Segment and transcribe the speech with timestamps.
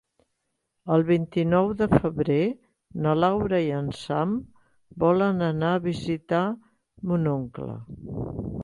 [0.93, 2.39] El vint-i-nou de febrer
[3.05, 4.35] na Laura i en Sam
[5.05, 6.45] volen anar a visitar
[7.13, 7.83] mon oncle.